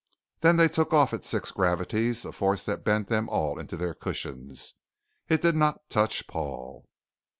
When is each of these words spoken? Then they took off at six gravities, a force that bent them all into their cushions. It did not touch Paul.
Then 0.39 0.57
they 0.57 0.67
took 0.67 0.93
off 0.93 1.13
at 1.13 1.23
six 1.25 1.51
gravities, 1.51 2.25
a 2.25 2.31
force 2.31 2.63
that 2.63 2.83
bent 2.83 3.07
them 3.07 3.29
all 3.29 3.59
into 3.59 3.77
their 3.77 3.93
cushions. 3.93 4.73
It 5.29 5.43
did 5.43 5.55
not 5.55 5.89
touch 5.91 6.25
Paul. 6.25 6.87